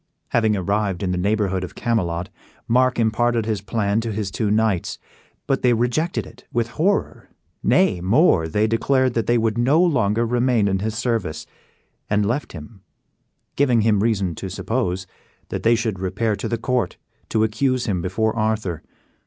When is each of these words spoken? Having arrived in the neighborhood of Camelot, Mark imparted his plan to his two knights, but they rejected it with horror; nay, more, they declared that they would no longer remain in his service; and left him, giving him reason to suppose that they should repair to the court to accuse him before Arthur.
Having 0.29 0.55
arrived 0.57 1.03
in 1.03 1.11
the 1.11 1.17
neighborhood 1.19 1.63
of 1.63 1.75
Camelot, 1.75 2.29
Mark 2.67 2.97
imparted 2.97 3.45
his 3.45 3.61
plan 3.61 4.01
to 4.01 4.11
his 4.11 4.31
two 4.31 4.49
knights, 4.49 4.97
but 5.45 5.61
they 5.61 5.73
rejected 5.73 6.25
it 6.25 6.43
with 6.51 6.69
horror; 6.69 7.29
nay, 7.61 8.01
more, 8.01 8.47
they 8.47 8.65
declared 8.65 9.13
that 9.13 9.27
they 9.27 9.37
would 9.37 9.59
no 9.59 9.79
longer 9.79 10.25
remain 10.25 10.67
in 10.67 10.79
his 10.79 10.97
service; 10.97 11.45
and 12.09 12.25
left 12.25 12.53
him, 12.53 12.81
giving 13.55 13.81
him 13.81 13.99
reason 14.01 14.33
to 14.33 14.49
suppose 14.49 15.05
that 15.49 15.61
they 15.61 15.75
should 15.75 15.99
repair 15.99 16.35
to 16.35 16.47
the 16.49 16.57
court 16.57 16.97
to 17.29 17.43
accuse 17.43 17.85
him 17.85 18.01
before 18.01 18.35
Arthur. 18.35 18.81